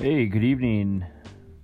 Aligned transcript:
Hey, 0.00 0.24
good 0.24 0.44
evening. 0.44 1.04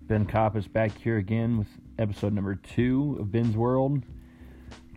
Ben 0.02 0.26
Coppice 0.26 0.70
back 0.70 0.94
here 0.98 1.16
again 1.16 1.56
with 1.56 1.68
episode 1.98 2.34
number 2.34 2.54
two 2.54 3.16
of 3.18 3.32
Ben's 3.32 3.56
World. 3.56 4.02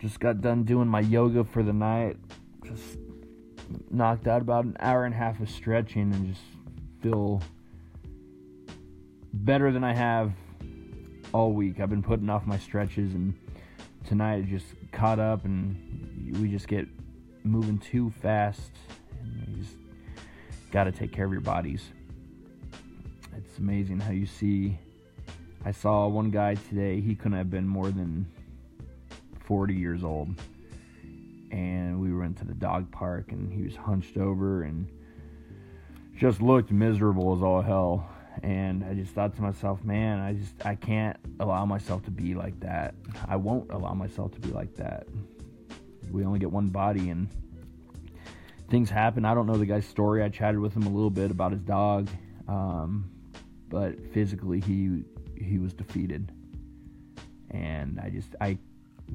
Just 0.02 0.20
got 0.20 0.42
done 0.42 0.66
doing 0.66 0.90
my 0.90 1.00
yoga 1.00 1.46
for 1.46 1.64
the 1.64 1.72
night. 1.72 2.18
Just 2.66 2.98
knocked 3.90 4.28
out 4.28 4.42
about 4.42 4.66
an 4.66 4.76
hour 4.82 5.06
and 5.06 5.16
a 5.16 5.18
half 5.18 5.40
of 5.40 5.50
stretching 5.50 6.14
and 6.14 6.36
just 6.36 6.46
feel 7.02 7.42
better 9.32 9.72
than 9.72 9.86
I 9.86 9.94
have 9.94 10.34
all 11.32 11.54
week. 11.54 11.80
I've 11.80 11.90
been 11.90 12.04
putting 12.04 12.30
off 12.30 12.46
my 12.46 12.58
stretches 12.58 13.14
and 13.14 13.34
tonight 14.06 14.40
I 14.40 14.42
just 14.42 14.68
caught 14.92 15.20
up 15.20 15.46
and 15.46 16.36
we 16.42 16.50
just 16.50 16.68
get 16.68 16.90
moving 17.46 17.78
too 17.78 18.12
fast 18.22 18.72
and 19.22 19.48
you 19.48 19.64
just 19.64 19.78
got 20.72 20.84
to 20.84 20.92
take 20.92 21.14
care 21.14 21.24
of 21.24 21.32
your 21.32 21.40
bodies 21.40 21.86
it's 23.50 23.58
amazing 23.58 24.00
how 24.00 24.12
you 24.12 24.28
see. 24.28 24.78
I 25.66 25.72
saw 25.72 26.08
one 26.08 26.30
guy 26.30 26.54
today, 26.56 27.02
he 27.02 27.16
couldn't 27.16 27.38
have 27.38 27.50
been 27.50 27.68
more 27.68 27.90
than 27.90 28.28
40 29.46 29.74
years 29.74 30.04
old. 30.04 30.30
And 31.52 32.00
we 32.00 32.14
went 32.14 32.38
to 32.38 32.46
the 32.46 32.54
dog 32.54 32.92
park 32.92 33.32
and 33.32 33.52
he 33.52 33.64
was 33.64 33.76
hunched 33.76 34.18
over 34.18 34.64
and 34.64 34.88
just 36.16 36.42
looked 36.42 36.72
miserable 36.72 37.36
as 37.36 37.42
all 37.42 37.62
hell. 37.62 38.08
And 38.44 38.86
I 38.86 38.94
just 38.94 39.14
thought 39.14 39.36
to 39.36 39.42
myself, 39.42 39.84
man, 39.84 40.20
I 40.20 40.34
just 40.34 40.54
I 40.64 40.76
can't 40.76 41.18
allow 41.40 41.66
myself 41.66 42.04
to 42.06 42.12
be 42.12 42.36
like 42.36 42.60
that. 42.60 42.94
I 43.28 43.36
won't 43.36 43.72
allow 43.72 43.96
myself 43.96 44.32
to 44.34 44.40
be 44.40 44.50
like 44.50 44.76
that. 44.76 45.08
We 46.12 46.24
only 46.24 46.38
get 46.38 46.52
one 46.52 46.68
body 46.68 47.10
and 47.10 47.28
things 48.70 48.92
happen. 48.92 49.26
I 49.26 49.34
don't 49.34 49.48
know 49.48 49.58
the 49.58 49.66
guy's 49.66 49.88
story. 49.88 50.24
I 50.24 50.30
chatted 50.30 50.60
with 50.60 50.76
him 50.76 50.84
a 50.84 50.90
little 50.90 51.10
bit 51.10 51.32
about 51.32 51.52
his 51.52 51.62
dog. 51.62 52.10
Um, 52.48 53.10
but 53.70 53.96
physically 54.14 54.60
he 54.60 55.04
he 55.36 55.58
was 55.60 55.74
defeated. 55.74 56.32
And 57.52 58.00
I 58.00 58.10
just 58.10 58.36
I 58.42 58.58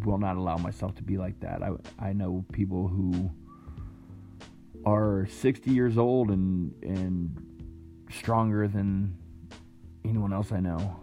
will 0.04 0.18
not 0.18 0.36
allow 0.36 0.56
myself 0.56 0.94
to 0.96 1.02
be 1.02 1.18
like 1.18 1.38
that. 1.40 1.62
I 1.62 1.72
I 1.98 2.12
know 2.12 2.44
people 2.52 2.88
who 2.88 3.30
are 4.86 5.26
60 5.26 5.70
years 5.70 5.98
old 5.98 6.30
and 6.30 6.72
and 6.82 7.36
stronger 8.10 8.68
than 8.68 9.16
anyone 10.04 10.32
else 10.32 10.52
I 10.52 10.60
know. 10.60 10.96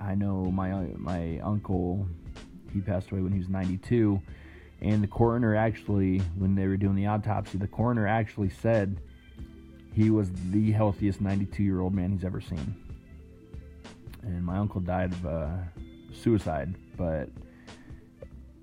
I 0.00 0.14
know 0.14 0.44
my 0.50 0.70
my 0.96 1.38
uncle 1.40 2.06
he 2.72 2.80
passed 2.80 3.10
away 3.10 3.22
when 3.22 3.32
he 3.32 3.38
was 3.38 3.48
92 3.48 4.20
and 4.82 5.02
the 5.02 5.06
coroner 5.06 5.56
actually 5.56 6.18
when 6.36 6.54
they 6.54 6.66
were 6.66 6.76
doing 6.76 6.94
the 6.94 7.06
autopsy 7.06 7.56
the 7.56 7.66
coroner 7.66 8.06
actually 8.06 8.50
said 8.50 9.00
he 9.98 10.10
was 10.10 10.30
the 10.52 10.70
healthiest 10.70 11.20
92 11.20 11.60
year 11.60 11.80
old 11.80 11.92
man 11.92 12.12
he's 12.12 12.24
ever 12.24 12.40
seen. 12.40 12.76
And 14.22 14.44
my 14.44 14.56
uncle 14.56 14.80
died 14.80 15.12
of 15.12 15.26
uh, 15.26 15.48
suicide, 16.12 16.76
but 16.96 17.30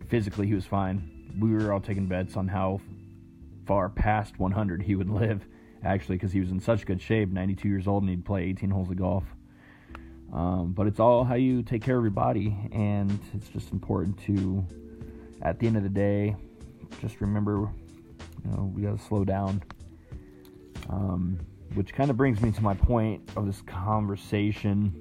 physically 0.08 0.47
he 0.47 0.53
was 0.53 0.66
fine. 0.66 1.33
We 1.38 1.52
were 1.52 1.73
all 1.73 1.81
taking 1.81 2.05
bets 2.05 2.38
on 2.38 2.47
how 2.47 2.80
far 3.66 3.89
past 3.89 4.39
100 4.39 4.81
he 4.81 4.95
would 4.95 5.09
live, 5.09 5.45
actually, 5.83 6.16
because 6.16 6.31
he 6.31 6.39
was 6.39 6.52
in 6.52 6.61
such 6.61 6.86
good 6.86 7.02
shape, 7.02 7.30
92 7.30 7.67
years 7.67 7.86
old, 7.86 8.03
and 8.03 8.09
he'd 8.09 8.23
play 8.23 8.44
18 8.45 8.70
holes 8.70 8.89
of 8.89 8.95
golf. 8.95 9.25
Um, 10.31 10.72
but 10.72 10.88
it's 10.88 11.02
all 11.02 11.25
how 11.25 11.36
you 11.36 11.64
take 11.64 11.81
care 11.81 11.97
of 11.97 12.03
your 12.03 12.11
body, 12.11 12.55
and 12.72 13.20
it's 13.33 13.49
just 13.49 13.73
important 13.73 14.17
to, 14.20 14.66
at 15.42 15.59
the 15.59 15.67
end 15.67 15.75
of 15.75 15.83
the 15.83 15.89
day, 15.89 16.38
just 17.02 17.20
remember, 17.20 17.70
you 18.45 18.52
know, 18.52 18.72
we 18.73 18.83
got 18.83 18.97
to 18.97 19.03
slow 19.03 19.25
down 19.25 19.61
um, 20.89 21.39
which 21.73 21.94
kind 21.94 22.09
of 22.09 22.17
brings 22.17 22.41
me 22.41 22.52
to 22.52 22.61
my 22.61 22.73
point 22.73 23.30
of 23.36 23.45
this 23.45 23.61
conversation. 23.61 24.94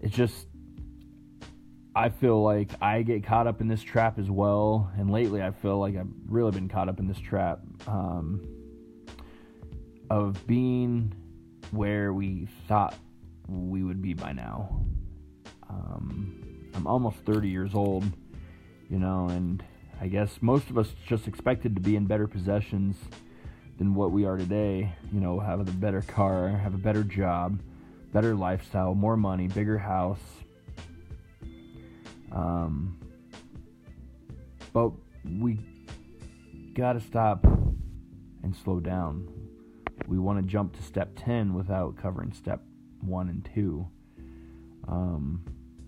It's 0.00 0.14
just, 0.14 0.46
I 1.94 2.10
feel 2.10 2.42
like 2.42 2.70
I 2.80 3.02
get 3.02 3.24
caught 3.24 3.46
up 3.46 3.60
in 3.60 3.68
this 3.68 3.82
trap 3.82 4.18
as 4.18 4.30
well. 4.30 4.90
And 4.96 5.10
lately, 5.10 5.42
I 5.42 5.50
feel 5.50 5.78
like 5.78 5.96
I've 5.96 6.06
really 6.26 6.52
been 6.52 6.68
caught 6.68 6.88
up 6.88 7.00
in 7.00 7.08
this 7.08 7.18
trap 7.18 7.60
um, 7.86 8.46
of 10.10 10.46
being 10.46 11.12
where 11.70 12.12
we 12.12 12.48
thought 12.68 12.94
we 13.48 13.82
would 13.82 14.00
be 14.00 14.14
by 14.14 14.32
now. 14.32 14.84
Um, 15.68 16.70
I'm 16.74 16.86
almost 16.86 17.18
30 17.26 17.48
years 17.48 17.74
old, 17.74 18.04
you 18.88 18.98
know, 18.98 19.28
and 19.28 19.62
I 20.00 20.06
guess 20.06 20.38
most 20.40 20.70
of 20.70 20.78
us 20.78 20.88
just 21.06 21.26
expected 21.26 21.74
to 21.74 21.80
be 21.80 21.96
in 21.96 22.06
better 22.06 22.28
possessions 22.28 22.96
than 23.78 23.94
what 23.94 24.10
we 24.10 24.24
are 24.24 24.36
today. 24.36 24.92
You 25.12 25.20
know, 25.20 25.40
have 25.40 25.60
a 25.60 25.64
better 25.64 26.02
car, 26.02 26.48
have 26.48 26.74
a 26.74 26.78
better 26.78 27.04
job, 27.04 27.60
better 28.12 28.34
lifestyle, 28.34 28.94
more 28.94 29.16
money, 29.16 29.48
bigger 29.48 29.78
house. 29.78 30.20
Um, 32.30 32.98
but 34.72 34.92
we 35.24 35.58
got 36.74 36.92
to 36.92 37.00
stop 37.00 37.44
and 37.44 38.54
slow 38.54 38.80
down. 38.80 39.28
We 40.06 40.18
want 40.18 40.38
to 40.38 40.46
jump 40.46 40.76
to 40.76 40.82
step 40.82 41.12
10 41.16 41.54
without 41.54 41.96
covering 41.96 42.32
step 42.32 42.62
1 43.00 43.28
and 43.28 43.48
2. 43.54 43.86
Um, 44.88 45.44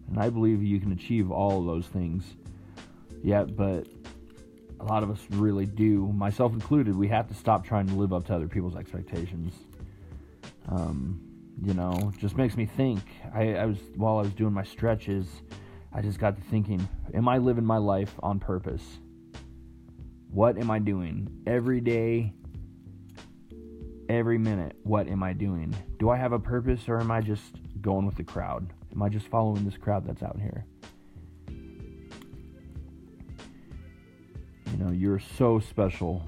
and 0.09 0.19
I 0.19 0.29
believe 0.29 0.63
you 0.63 0.81
can 0.81 0.93
achieve 0.93 1.31
all 1.31 1.61
of 1.61 1.67
those 1.67 1.87
things. 1.87 2.25
Yeah, 3.23 3.45
but 3.45 3.87
a 4.81 4.85
lot 4.85 5.03
of 5.03 5.11
us 5.11 5.21
really 5.31 5.67
do, 5.67 6.07
myself 6.13 6.53
included, 6.53 6.97
we 6.97 7.09
have 7.09 7.29
to 7.29 7.35
stop 7.35 7.67
trying 7.67 7.87
to 7.89 7.95
live 7.95 8.13
up 8.13 8.27
to 8.27 8.35
other 8.35 8.49
people's 8.49 8.77
expectations. 8.77 9.55
Um, 10.69 11.21
you 11.63 11.75
know, 11.75 12.13
just 12.19 12.37
makes 12.37 12.57
me 12.57 12.65
think. 12.65 13.01
I, 13.35 13.55
I 13.55 13.67
was 13.67 13.79
while 13.97 14.19
I 14.19 14.23
was 14.23 14.33
doing 14.33 14.55
my 14.55 14.65
stretches, 14.65 15.27
I 15.93 16.01
just 16.01 16.19
got 16.19 16.37
to 16.37 16.43
thinking, 16.51 16.89
am 17.13 17.29
I 17.29 17.39
living 17.39 17.65
my 17.65 17.77
life 17.77 18.15
on 18.23 18.41
purpose? 18.41 18.83
What 20.31 20.57
am 20.57 20.71
I 20.71 20.79
doing 20.79 21.29
every 21.47 21.81
day? 21.81 22.33
Every 24.09 24.39
minute, 24.39 24.77
what 24.83 25.09
am 25.09 25.23
I 25.23 25.35
doing? 25.35 25.75
Do 25.99 26.11
I 26.11 26.17
have 26.17 26.33
a 26.33 26.39
purpose 26.39 26.89
or 26.89 26.99
am 27.01 27.11
I 27.11 27.21
just 27.21 27.57
going 27.81 28.07
with 28.07 28.17
the 28.17 28.25
crowd? 28.25 28.73
Am 28.93 29.03
I 29.03 29.09
just 29.09 29.29
following 29.29 29.65
this 29.65 29.77
crowd 29.77 30.07
that's 30.07 30.23
out 30.23 30.39
here? 30.41 30.65
Know, 34.81 34.91
you're 34.91 35.19
so 35.19 35.61
special. 35.61 36.23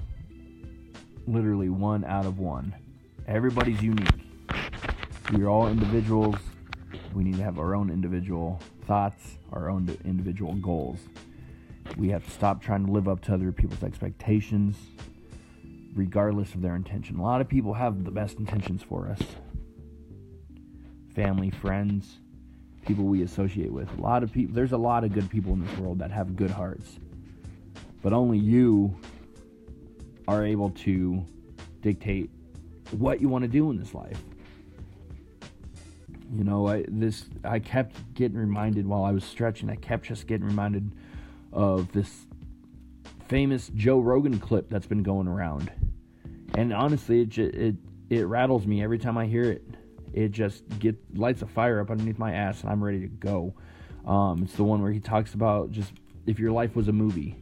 Literally 1.27 1.69
one 1.69 2.03
out 2.05 2.25
of 2.25 2.39
one. 2.39 2.73
Everybody's 3.27 3.81
unique. 3.81 4.07
We're 5.31 5.47
all 5.47 5.67
individuals. 5.67 6.35
We 7.13 7.23
need 7.23 7.37
to 7.37 7.43
have 7.43 7.57
our 7.57 7.73
own 7.75 7.89
individual 7.89 8.59
thoughts, 8.85 9.37
our 9.51 9.69
own 9.69 9.97
individual 10.05 10.53
goals. 10.55 10.99
We 11.97 12.09
have 12.09 12.23
to 12.25 12.31
stop 12.31 12.61
trying 12.61 12.85
to 12.85 12.91
live 12.91 13.07
up 13.07 13.21
to 13.21 13.33
other 13.33 13.51
people's 13.51 13.83
expectations, 13.83 14.77
regardless 15.95 16.53
of 16.53 16.61
their 16.61 16.75
intention. 16.75 17.17
A 17.17 17.23
lot 17.23 17.41
of 17.41 17.47
people 17.49 17.73
have 17.73 18.03
the 18.03 18.11
best 18.11 18.37
intentions 18.37 18.83
for 18.83 19.07
us 19.07 19.19
family, 21.15 21.51
friends, 21.51 22.17
people 22.87 23.05
we 23.05 23.21
associate 23.21 23.71
with. 23.71 23.87
A 23.99 24.01
lot 24.01 24.23
of 24.23 24.31
people, 24.31 24.55
there's 24.55 24.71
a 24.71 24.77
lot 24.77 25.03
of 25.03 25.13
good 25.13 25.29
people 25.29 25.53
in 25.53 25.63
this 25.63 25.77
world 25.77 25.99
that 25.99 26.09
have 26.09 26.35
good 26.35 26.49
hearts 26.49 26.97
but 28.03 28.13
only 28.13 28.37
you 28.37 28.95
are 30.27 30.45
able 30.45 30.69
to 30.69 31.25
dictate 31.81 32.29
what 32.91 33.19
you 33.19 33.29
want 33.29 33.43
to 33.43 33.47
do 33.47 33.71
in 33.71 33.77
this 33.79 33.95
life. 33.95 34.21
You 36.31 36.43
know, 36.43 36.67
I 36.67 36.85
this 36.87 37.25
I 37.43 37.59
kept 37.59 38.13
getting 38.13 38.37
reminded 38.37 38.85
while 38.85 39.03
I 39.03 39.11
was 39.11 39.23
stretching. 39.23 39.69
I 39.69 39.75
kept 39.75 40.05
just 40.05 40.27
getting 40.27 40.45
reminded 40.45 40.91
of 41.51 41.91
this 41.91 42.27
famous 43.27 43.71
Joe 43.75 43.99
Rogan 43.99 44.39
clip 44.39 44.69
that's 44.69 44.87
been 44.87 45.03
going 45.03 45.27
around, 45.27 45.71
and 46.55 46.73
honestly, 46.73 47.21
it 47.21 47.37
it 47.37 47.75
it 48.09 48.27
rattles 48.27 48.65
me 48.65 48.83
every 48.83 48.99
time 48.99 49.17
I 49.17 49.25
hear 49.25 49.43
it. 49.43 49.63
It 50.11 50.31
just 50.31 50.63
get 50.79 50.95
lights 51.17 51.41
a 51.41 51.47
fire 51.47 51.79
up 51.79 51.89
underneath 51.89 52.19
my 52.19 52.33
ass, 52.33 52.61
and 52.61 52.69
I'm 52.69 52.83
ready 52.83 53.01
to 53.01 53.07
go. 53.07 53.53
Um, 54.05 54.43
it's 54.43 54.53
the 54.53 54.63
one 54.63 54.81
where 54.81 54.91
he 54.91 54.99
talks 54.99 55.33
about 55.33 55.71
just 55.71 55.93
if 56.25 56.39
your 56.39 56.51
life 56.51 56.75
was 56.75 56.87
a 56.87 56.91
movie, 56.91 57.37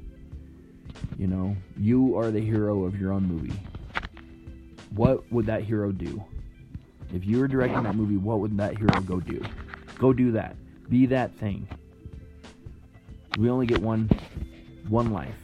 you 1.18 1.28
know, 1.28 1.56
you 1.78 2.18
are 2.18 2.32
the 2.32 2.40
hero 2.40 2.84
of 2.84 3.00
your 3.00 3.12
own 3.12 3.24
movie. 3.24 3.54
What 4.96 5.32
would 5.32 5.46
that 5.46 5.64
hero 5.64 5.92
do? 5.92 6.24
If 7.14 7.26
you 7.26 7.40
were 7.40 7.48
directing 7.48 7.84
that 7.84 7.96
movie, 7.96 8.18
what 8.18 8.40
would 8.40 8.58
that 8.58 8.78
hero 8.78 9.00
go 9.02 9.20
do? 9.20 9.42
Go 9.98 10.14
do 10.14 10.32
that. 10.32 10.56
Be 10.90 11.06
that 11.08 11.36
thing. 11.36 11.68
We 13.38 13.50
only 13.50 13.66
get 13.66 13.82
one 13.82 14.10
one 14.88 15.12
life. 15.12 15.38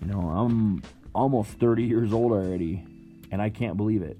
You 0.00 0.06
know, 0.06 0.20
I'm 0.20 0.82
almost 1.14 1.52
30 1.52 1.84
years 1.84 2.12
old 2.12 2.32
already, 2.32 2.84
and 3.30 3.40
I 3.40 3.50
can't 3.50 3.76
believe 3.76 4.02
it. 4.02 4.18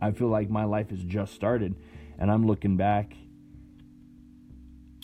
I 0.00 0.12
feel 0.12 0.28
like 0.28 0.50
my 0.50 0.64
life 0.64 0.90
has 0.90 1.02
just 1.02 1.34
started, 1.34 1.74
and 2.18 2.30
I'm 2.30 2.46
looking 2.46 2.76
back, 2.76 3.14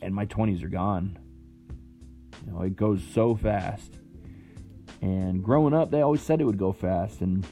and 0.02 0.14
my 0.14 0.26
20s 0.26 0.62
are 0.62 0.68
gone. 0.68 1.18
You 2.46 2.52
know, 2.52 2.62
it 2.62 2.76
goes 2.76 3.02
so 3.14 3.34
fast. 3.34 3.99
And 5.02 5.42
growing 5.42 5.74
up, 5.74 5.90
they 5.90 6.02
always 6.02 6.20
said 6.20 6.40
it 6.40 6.44
would 6.44 6.58
go 6.58 6.72
fast. 6.72 7.20
And, 7.20 7.46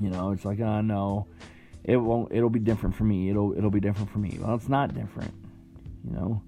You 0.00 0.10
know, 0.10 0.32
it's 0.32 0.44
like, 0.44 0.60
oh 0.60 0.80
no, 0.80 1.26
it 1.84 1.96
won't. 1.96 2.32
It'll 2.32 2.50
be 2.50 2.60
different 2.60 2.94
for 2.94 3.04
me. 3.04 3.30
It'll 3.30 3.56
it'll 3.56 3.70
be 3.70 3.80
different 3.80 4.10
for 4.10 4.18
me. 4.18 4.38
Well, 4.40 4.54
it's 4.54 4.68
not 4.68 4.94
different. 4.94 5.32
You 6.04 6.14
know, 6.16 6.42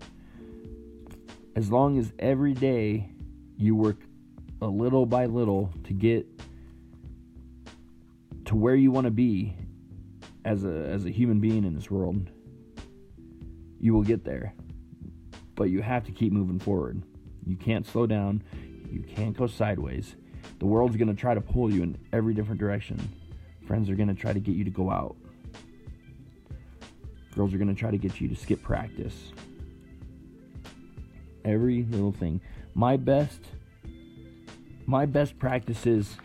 as 1.57 1.71
long 1.71 1.99
as 1.99 2.13
every 2.19 2.55
day 2.55 3.11
you 3.57 3.77
work 3.77 3.99
a 4.61 4.67
little 4.67 5.07
by 5.07 5.27
little 5.27 5.73
to 5.85 5.93
get 5.93 6.27
to 8.47 8.57
where 8.57 8.75
you 8.75 8.91
want 8.91 9.07
to 9.07 9.11
be 9.11 9.57
as 10.45 10.65
a 10.65 10.69
as 10.69 11.05
a 11.05 11.11
human 11.11 11.41
being 11.41 11.65
in 11.65 11.75
this 11.75 11.91
world, 11.91 12.31
you 13.81 13.93
will 13.93 14.03
get 14.03 14.25
there. 14.25 14.55
But 15.55 15.65
you 15.65 15.83
have 15.83 16.05
to 16.05 16.13
keep 16.13 16.33
moving 16.33 16.59
forward. 16.59 17.03
You 17.47 17.57
can't 17.57 17.87
slow 17.87 18.07
down. 18.07 18.43
You 18.95 19.03
can't 19.03 19.37
go 19.37 19.49
sideways. 19.49 20.15
The 20.61 20.67
world's 20.67 20.97
going 20.97 21.09
to 21.09 21.21
try 21.21 21.35
to 21.35 21.41
pull 21.41 21.69
you 21.73 21.83
in 21.83 21.99
every 22.13 22.33
different 22.33 22.61
direction. 22.61 23.01
Friends 23.67 23.91
are 23.91 23.97
going 23.97 24.07
to 24.07 24.15
try 24.15 24.33
to 24.33 24.39
get 24.39 24.55
you 24.55 24.63
to 24.63 24.71
go 24.71 24.89
out. 24.89 25.17
Girls 27.35 27.53
are 27.53 27.59
going 27.59 27.75
to 27.75 27.75
try 27.75 27.91
to 27.91 27.99
get 27.99 28.21
you 28.21 28.29
to 28.29 28.37
skip 28.37 28.63
practice. 28.63 29.33
Every 31.45 31.83
little 31.83 32.13
thing. 32.13 32.41
My 32.75 32.97
best 32.97 33.41
my 34.87 35.07
best 35.07 35.39
practices 35.39 36.17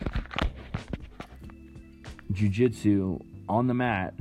jiu-jitsu 2.34 3.18
on 3.48 3.68
the 3.68 3.74
mat 3.74 4.14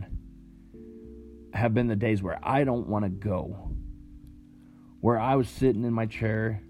have 1.53 1.75
been 1.75 1.89
the 1.89 1.97
days 1.97 2.23
where 2.23 2.39
I 2.43 2.65
don't 2.65 2.87
want 2.87 3.05
to 3.05 3.11
go. 3.11 3.73
Where 5.00 5.19
I 5.19 5.35
was 5.35 5.49
sitting 5.49 5.85
in 5.85 5.93
my 5.93 6.06
chair 6.06 6.62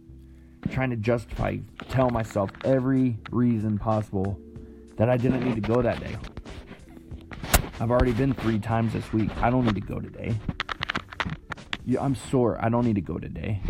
trying 0.71 0.91
to 0.91 0.97
justify, 0.97 1.57
tell 1.89 2.11
myself 2.11 2.51
every 2.65 3.19
reason 3.31 3.79
possible 3.79 4.39
that 4.97 5.09
I 5.09 5.17
didn't 5.17 5.45
need 5.45 5.55
to 5.55 5.61
go 5.61 5.83
that 5.83 6.01
day. 6.01 6.17
I've 7.81 7.91
already 7.91 8.13
been 8.13 8.35
three 8.35 8.59
times 8.59 8.93
this 8.93 9.13
week. 9.13 9.31
I 9.41 9.51
don't 9.51 9.65
need 9.65 9.77
to 9.77 9.81
go 9.81 10.01
today. 10.01 10.35
I'm 11.99 12.15
sore. 12.15 12.59
I 12.63 12.69
don't 12.69 12.85
need 12.85 12.97
to 12.97 13.01
go 13.01 13.19
today. 13.19 13.63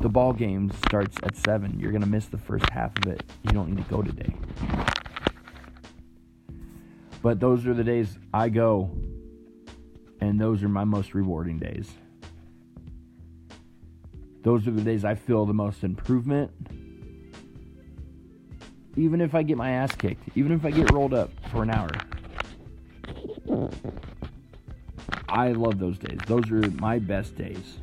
The 0.00 0.08
ball 0.08 0.32
game 0.32 0.70
starts 0.86 1.16
at 1.22 1.36
7. 1.36 1.78
You're 1.80 1.92
going 1.92 2.02
to 2.02 2.08
miss 2.08 2.26
the 2.26 2.38
first 2.38 2.68
half 2.70 2.96
of 2.98 3.06
it. 3.12 3.22
You 3.44 3.52
don't 3.52 3.70
need 3.70 3.84
to 3.84 3.90
go 3.90 4.02
today. 4.02 4.34
But 7.22 7.40
those 7.40 7.66
are 7.66 7.74
the 7.74 7.82
days 7.82 8.18
I 8.34 8.50
go, 8.50 8.90
and 10.20 10.40
those 10.40 10.62
are 10.62 10.68
my 10.68 10.84
most 10.84 11.14
rewarding 11.14 11.58
days. 11.58 11.90
Those 14.46 14.68
are 14.68 14.70
the 14.70 14.82
days 14.82 15.04
I 15.04 15.16
feel 15.16 15.44
the 15.44 15.52
most 15.52 15.82
improvement. 15.82 16.52
Even 18.96 19.20
if 19.20 19.34
I 19.34 19.42
get 19.42 19.56
my 19.56 19.70
ass 19.70 19.92
kicked, 19.96 20.22
even 20.36 20.52
if 20.52 20.64
I 20.64 20.70
get 20.70 20.92
rolled 20.92 21.12
up 21.12 21.32
for 21.50 21.64
an 21.64 21.70
hour. 21.70 21.90
I 25.28 25.50
love 25.50 25.80
those 25.80 25.98
days. 25.98 26.20
Those 26.28 26.48
are 26.52 26.60
my 26.70 27.00
best 27.00 27.36
days. 27.36 27.78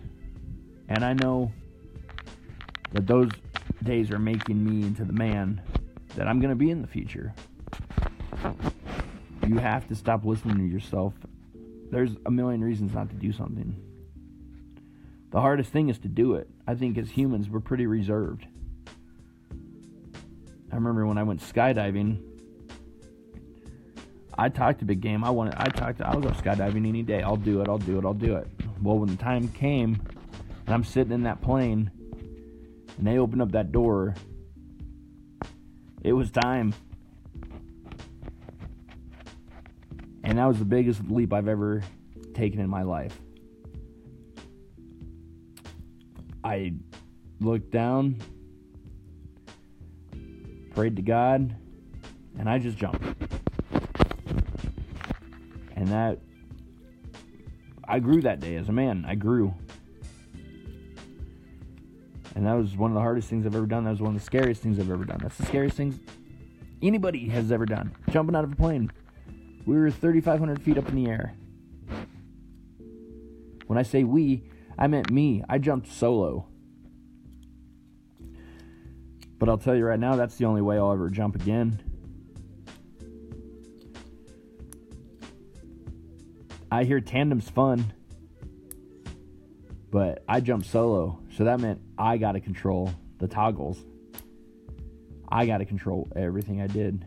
And 0.88 1.04
I 1.04 1.12
know 1.12 1.52
that 2.94 3.08
those 3.08 3.32
days 3.84 4.10
are 4.10 4.20
making 4.20 4.64
me 4.64 4.88
into 4.88 5.04
the 5.04 5.12
man 5.12 5.62
that 6.16 6.30
I'm 6.30 6.40
going 6.40 6.52
to 6.52 6.56
be 6.56 6.72
in 6.72 6.82
the 6.82 6.88
future. 6.88 7.34
You 9.46 9.58
have 9.58 9.86
to 9.90 9.96
stop 9.96 10.24
listening 10.24 10.60
to 10.60 10.74
yourself. 10.74 11.14
There's 11.92 12.12
a 12.26 12.32
million 12.32 12.64
reasons 12.64 12.94
not 12.94 13.10
to 13.10 13.16
do 13.18 13.34
something. 13.34 13.76
The 15.34 15.42
hardest 15.42 15.72
thing 15.72 15.90
is 15.90 15.98
to 16.00 16.08
do 16.08 16.36
it. 16.36 16.48
I 16.68 16.76
think 16.76 16.96
as 16.96 17.10
humans, 17.10 17.50
we're 17.50 17.60
pretty 17.60 17.88
reserved. 17.88 18.46
I 20.72 20.76
remember 20.76 21.08
when 21.08 21.18
I 21.18 21.24
went 21.24 21.42
skydiving, 21.42 22.22
I 24.38 24.50
talked 24.50 24.80
to 24.80 24.86
Big 24.86 25.02
Game. 25.02 25.24
I 25.24 25.32
wanted, 25.32 25.56
I 25.58 25.70
talked 25.70 26.02
I'll 26.02 26.22
go 26.22 26.30
skydiving 26.30 26.88
any 26.88 27.02
day. 27.02 27.24
I'll 27.24 27.36
do 27.36 27.62
it. 27.62 27.68
I'll 27.68 27.80
do 27.80 27.98
it. 27.98 28.06
I'll 28.06 28.14
do 28.14 28.36
it. 28.36 28.48
Well, 28.84 29.00
when 29.00 29.10
the 29.10 29.16
time 29.16 29.48
came, 29.48 30.00
and 30.68 30.74
I'm 30.74 30.84
sitting 30.84 31.12
in 31.12 31.24
that 31.24 31.42
plane, 31.42 31.90
and 33.00 33.08
they 33.08 33.18
opened 33.18 33.42
up 33.42 33.54
that 33.54 33.72
door, 33.72 34.14
it 36.04 36.14
was 36.14 36.30
time. 36.30 36.76
And 40.24 40.38
that 40.38 40.46
was 40.46 40.60
the 40.60 40.66
biggest 40.66 41.02
leap 41.10 41.34
I've 41.34 41.48
ever 41.48 41.82
taken 42.36 42.60
in 42.60 42.70
my 42.70 42.84
life. 42.84 43.20
I 46.44 46.74
looked 47.40 47.72
down, 47.72 48.18
prayed 50.74 50.96
to 50.98 51.02
God, 51.02 51.56
and 52.38 52.50
I 52.50 52.60
just 52.60 52.78
jumped. 52.78 53.04
And 55.76 55.88
that, 55.88 56.20
I 57.88 58.00
grew 58.00 58.22
that 58.22 58.40
day 58.40 58.56
as 58.56 58.70
a 58.70 58.72
man. 58.72 59.06
I 59.08 59.16
grew. 59.16 59.54
And 62.36 62.46
that 62.48 62.54
was 62.54 62.76
one 62.76 62.92
of 62.92 62.96
the 62.96 63.02
hardest 63.02 63.30
things 63.30 63.46
I've 63.46 63.56
ever 63.56 63.66
done. 63.66 63.84
That 63.84 63.92
was 63.92 64.02
one 64.02 64.16
of 64.16 64.20
the 64.20 64.26
scariest 64.26 64.62
things 64.62 64.80
I've 64.80 64.90
ever 64.90 65.06
done. 65.06 65.20
That's 65.22 65.38
the 65.38 65.46
scariest 65.46 65.78
things 65.78 66.00
anybody 66.82 67.30
has 67.30 67.52
ever 67.52 67.66
done. 67.66 67.96
Jumping 68.10 68.36
out 68.36 68.44
of 68.44 68.52
a 68.52 68.56
plane. 68.56 68.92
We 69.66 69.78
were 69.78 69.92
3,500 69.92 70.62
feet 70.62 70.78
up 70.78 70.90
in 70.90 70.96
the 70.96 71.10
air. 71.10 71.36
When 73.68 73.78
I 73.78 73.84
say 73.84 74.04
we, 74.04 74.44
I 74.78 74.88
meant 74.88 75.12
me. 75.12 75.44
I 75.48 75.58
jumped 75.58 75.92
solo. 75.92 76.48
But 79.40 79.50
I'll 79.50 79.58
tell 79.58 79.76
you 79.76 79.86
right 79.86 80.00
now, 80.00 80.16
that's 80.16 80.36
the 80.36 80.46
only 80.46 80.62
way 80.62 80.78
I'll 80.78 80.94
ever 80.94 81.10
jump 81.10 81.36
again. 81.36 81.82
I 86.72 86.86
hear 86.86 87.00
tandem's 87.00 87.50
fun, 87.50 87.94
but 89.92 90.24
I 90.28 90.40
jumped 90.40 90.66
solo, 90.66 91.20
so 91.36 91.44
that 91.44 91.60
meant 91.60 91.80
I 92.00 92.18
got 92.18 92.32
to 92.32 92.40
control 92.40 92.92
the 93.20 93.28
toggles. 93.28 93.78
I 95.30 95.46
got 95.46 95.60
to 95.60 95.66
control 95.66 96.08
everything 96.16 96.62
I 96.62 96.68
did. 96.68 97.06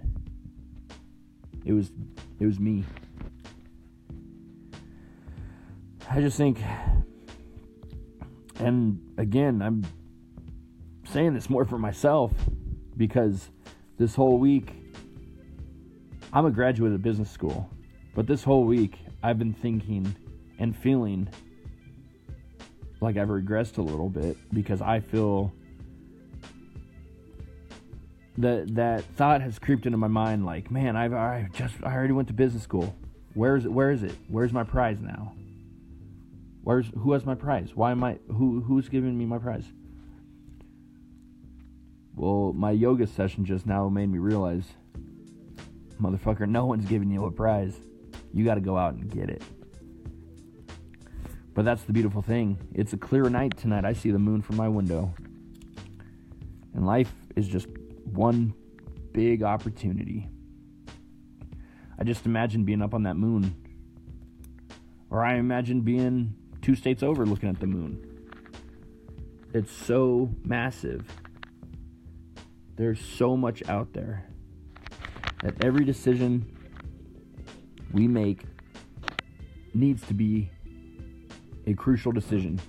It 1.65 1.73
was 1.73 1.91
it 2.39 2.47
was 2.47 2.61
me. 2.61 2.85
I 6.09 6.21
just 6.21 6.37
think 6.37 6.59
and 8.58 9.00
again, 9.19 9.62
I'm 9.62 9.85
saying 11.11 11.35
this 11.35 11.49
more 11.49 11.64
for 11.64 11.79
myself 11.79 12.32
because 12.97 13.50
this 13.99 14.14
whole 14.14 14.38
week 14.38 14.73
I'm 16.33 16.47
a 16.47 16.50
graduate 16.50 16.92
of 16.92 17.02
business 17.02 17.31
school, 17.31 17.69
but 18.14 18.26
this 18.26 18.42
whole 18.42 18.64
week 18.64 18.99
I've 19.23 19.38
been 19.38 19.54
thinking 19.54 20.14
and 20.59 20.76
feeling 20.76 21.28
like 23.00 23.16
I've 23.16 23.28
regressed 23.28 23.78
a 23.78 23.83
little 23.83 24.09
bit 24.09 24.37
because 24.52 24.81
I 24.81 25.00
feel 25.00 25.52
that 28.38 28.75
that 28.75 29.04
thought 29.16 29.40
has 29.40 29.59
creeped 29.59 29.87
into 29.87 29.99
my 29.99 30.09
mind 30.09 30.45
like, 30.45 30.71
man, 30.71 30.97
I've 30.97 31.12
I 31.12 31.49
just 31.52 31.75
I 31.83 31.95
already 31.95 32.12
went 32.12 32.28
to 32.28 32.35
business 32.35 32.62
school. 32.62 32.95
Where 33.35 33.57
is 33.57 33.64
it? 33.64 33.73
Where 33.73 33.90
is 33.90 34.02
it? 34.02 34.14
Where's 34.28 34.52
my 34.52 34.64
prize 34.64 34.99
now? 35.00 35.35
Where's 36.66 36.90
who 36.99 37.12
has 37.12 37.25
my 37.25 37.37
prize? 37.37 37.76
Why 37.76 37.92
am 37.92 38.02
I 38.02 38.18
who 38.26 38.61
who's 38.61 38.88
giving 38.88 39.16
me 39.16 39.25
my 39.25 39.38
prize? 39.38 39.66
Well, 42.16 42.52
my 42.54 42.73
yoga 42.73 43.06
session 43.06 43.44
just 43.44 43.66
now 43.66 43.88
made 43.88 44.08
me 44.08 44.18
realize, 44.18 44.64
motherfucker, 46.02 46.49
no 46.49 46.66
one's 46.66 46.85
giving 46.85 47.08
you 47.08 47.25
a 47.26 47.30
prize. 47.30 47.76
You 48.32 48.44
got 48.44 48.56
to 48.56 48.61
go 48.61 48.76
out 48.76 48.94
and 48.94 49.08
get 49.08 49.30
it. 49.30 49.44
But 51.54 51.64
that's 51.64 51.85
the 51.85 51.92
beautiful 51.92 52.20
thing. 52.20 52.58
It's 52.75 52.92
a 52.94 52.96
clear 52.96 53.30
night 53.30 53.56
tonight. 53.56 53.85
I 53.85 53.92
see 53.92 54.11
the 54.11 54.18
moon 54.18 54.42
from 54.42 54.56
my 54.56 54.68
window. 54.68 55.14
And 56.75 56.85
life 56.85 57.12
is 57.37 57.46
just 57.46 57.68
one 58.02 58.52
big 59.12 59.44
opportunity. 59.44 60.28
I 61.96 62.02
just 62.02 62.26
imagine 62.26 62.64
being 62.64 62.82
up 62.82 62.92
on 62.92 63.04
that 63.04 63.14
moon. 63.14 63.54
Or 65.11 65.25
I 65.25 65.37
imagine 65.37 65.82
being 65.82 66.35
two 66.66 66.75
states 66.75 67.04
over 67.04 67.25
looking 67.25 67.49
at 67.49 67.61
the 67.61 67.66
moon. 67.66 67.96
It's 69.54 69.70
so 69.70 70.28
massive. 70.42 71.06
There's 72.75 72.99
so 72.99 73.37
much 73.37 73.62
out 73.68 73.92
there 73.92 74.26
that 75.44 75.62
every 75.64 75.85
decision 75.85 76.44
we 77.92 78.08
make 78.08 78.42
needs 79.75 80.04
to 80.08 80.14
be 80.14 80.50
a 81.68 81.75
crucial 81.75 82.11
decision 82.11 82.61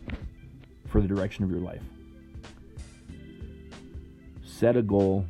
for 0.85 1.01
the 1.01 1.07
direction 1.07 1.43
of 1.43 1.49
your 1.49 1.61
life. 1.61 1.81
Set 4.45 4.77
a 4.77 4.83
goal. 4.83 5.25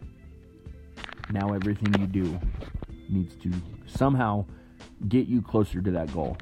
Now 1.31 1.53
everything 1.53 1.97
you 2.01 2.07
do 2.07 2.37
needs 3.07 3.33
to 3.37 3.51
somehow 3.85 4.43
get 5.07 5.25
you 5.25 5.41
closer 5.41 5.81
to 5.81 5.91
that 5.91 6.11
goal. 6.11 6.35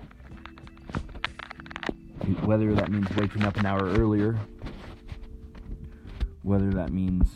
Whether 2.26 2.74
that 2.74 2.90
means 2.90 3.08
waking 3.16 3.44
up 3.44 3.56
an 3.58 3.68
hour 3.68 3.84
earlier, 3.84 4.40
whether 6.42 6.72
that 6.72 6.92
means 6.92 7.28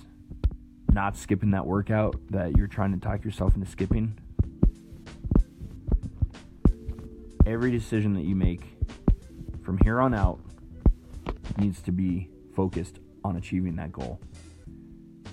not 0.91 1.15
skipping 1.15 1.51
that 1.51 1.65
workout 1.65 2.15
that 2.31 2.57
you're 2.57 2.67
trying 2.67 2.91
to 2.93 2.99
talk 2.99 3.23
yourself 3.23 3.55
into 3.55 3.69
skipping. 3.69 4.17
Every 7.45 7.71
decision 7.71 8.13
that 8.15 8.23
you 8.23 8.35
make 8.35 8.61
from 9.63 9.77
here 9.83 9.99
on 9.99 10.15
out 10.15 10.39
needs 11.57 11.81
to 11.83 11.91
be 11.91 12.29
focused 12.55 12.97
on 13.23 13.35
achieving 13.35 13.75
that 13.75 13.91
goal. 13.91 14.19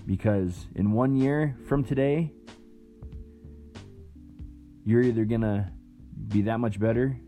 Because 0.04 0.66
in 0.74 0.92
one 0.92 1.16
year 1.16 1.56
from 1.66 1.82
today, 1.82 2.30
you're 4.84 5.02
either 5.02 5.24
going 5.24 5.40
to 5.40 5.70
be 6.28 6.42
that 6.42 6.60
much 6.60 6.78
better 6.78 7.18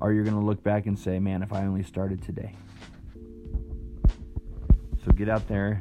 or 0.00 0.12
you're 0.12 0.24
going 0.24 0.38
to 0.38 0.44
look 0.44 0.62
back 0.62 0.86
and 0.86 0.98
say, 0.98 1.18
man, 1.18 1.42
if 1.42 1.52
I 1.52 1.64
only 1.64 1.82
started 1.82 2.22
today. 2.22 2.54
So 5.04 5.12
get 5.12 5.28
out 5.28 5.46
there 5.48 5.80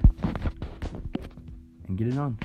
and 1.88 1.98
get 1.98 2.08
it 2.08 2.18
on. 2.18 2.38